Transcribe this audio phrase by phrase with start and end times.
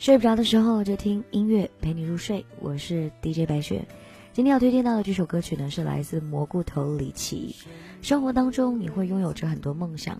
[0.00, 3.86] 睡不着的时候就听音乐陪你入睡，我是 DJ 白雪。
[4.32, 7.54] 今天要推荐到的这首歌曲呢，是来自蘑菇头李琦。
[8.00, 10.18] 生活当中你会拥有着很多梦想，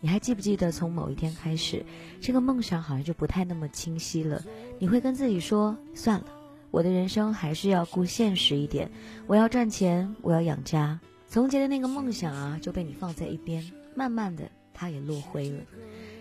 [0.00, 1.86] 你还记不记得从某一天开始，
[2.20, 4.42] 这个梦想好像就不太那么清晰了？
[4.80, 6.26] 你会跟自己说，算了，
[6.72, 8.90] 我的人生还是要顾现实一点，
[9.28, 10.98] 我要赚钱，我要养家。
[11.28, 15.60] 从前的那个梦想啊，就被你放在一边，慢慢的它也落灰了。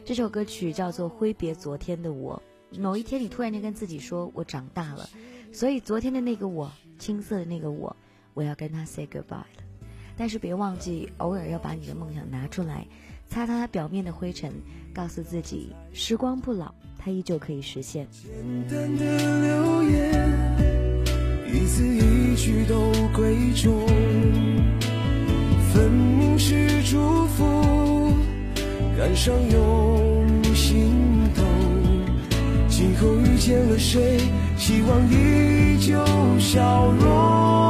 [0.05, 2.39] 这首歌曲叫做《挥别昨天的我》。
[2.77, 5.09] 某一天，你突然间跟自己说：“我长大了，
[5.51, 7.95] 所以昨天的那个我，青涩的那个我，
[8.33, 9.63] 我要跟他 say goodbye 了。”
[10.15, 12.85] 但是别忘记，偶尔要把你的梦想拿出来，
[13.27, 14.53] 擦擦它表面的灰尘，
[14.93, 18.05] 告诉自己，时光不老，它依旧可以实现。
[18.11, 18.29] 简
[18.67, 20.29] 单的留言，
[21.47, 23.87] 一字一句都贵重，
[25.73, 28.13] 分明是祝福，
[28.97, 31.09] 感伤用心。
[32.79, 34.19] 今后遇见了谁，
[34.57, 36.01] 希望依旧
[36.39, 37.68] 笑容。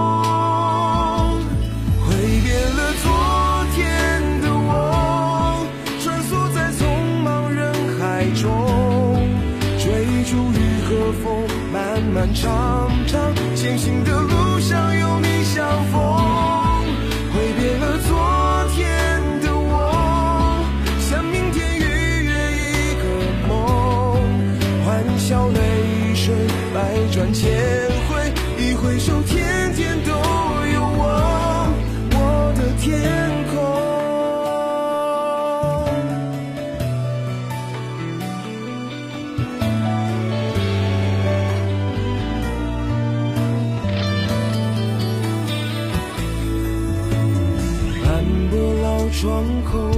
[49.12, 49.92] 窗口，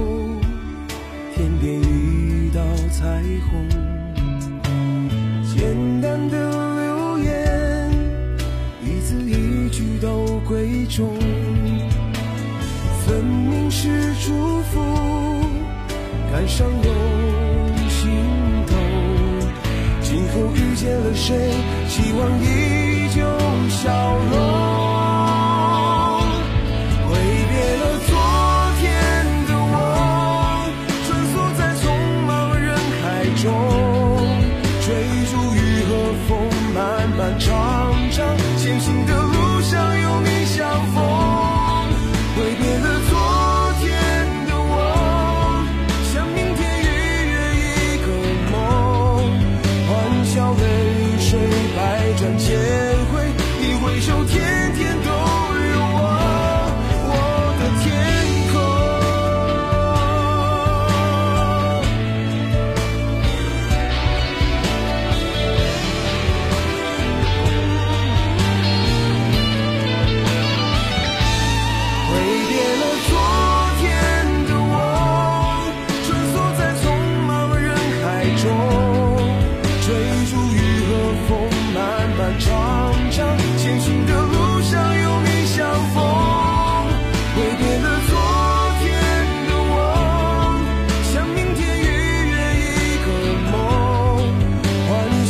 [1.34, 3.68] 天边一道彩虹，
[5.54, 6.36] 简单的
[6.80, 7.90] 留言，
[8.82, 10.32] 一字一句都。
[10.44, 11.08] 贵重，
[13.06, 14.80] 分明是祝福，
[16.30, 16.90] 感伤又
[17.88, 18.10] 心
[18.66, 18.74] 头。
[20.02, 21.52] 今后遇见了谁，
[21.88, 23.22] 希望依旧
[23.70, 24.61] 笑容。
[37.44, 41.02] 长长前行的路上有你相逢
[42.36, 43.12] 挥别了昨
[43.80, 43.90] 天
[44.46, 44.72] 的我
[46.14, 46.86] 向明天预
[47.32, 47.66] 约一
[47.98, 48.06] 个
[48.52, 48.54] 梦
[49.88, 49.90] 欢
[50.24, 50.62] 笑泪
[51.18, 51.30] 水
[51.76, 51.78] 百
[52.16, 52.46] 转千
[53.10, 53.12] 回
[53.60, 54.41] 你回首天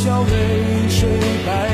[0.05, 1.09] 笑泪水
[1.47, 1.72] 拍